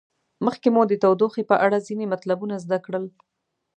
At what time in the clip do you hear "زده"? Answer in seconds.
2.63-2.77